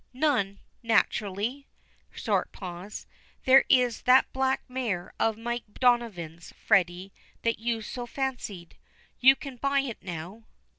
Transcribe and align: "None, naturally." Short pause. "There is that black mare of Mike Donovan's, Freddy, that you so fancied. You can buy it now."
"None, 0.13 0.57
naturally." 0.81 1.67
Short 2.09 2.51
pause. 2.51 3.05
"There 3.45 3.65
is 3.69 4.01
that 4.01 4.33
black 4.33 4.63
mare 4.67 5.13
of 5.19 5.37
Mike 5.37 5.75
Donovan's, 5.79 6.51
Freddy, 6.53 7.13
that 7.43 7.59
you 7.59 7.83
so 7.83 8.07
fancied. 8.07 8.77
You 9.19 9.35
can 9.35 9.57
buy 9.57 9.81
it 9.81 10.01
now." 10.01 10.45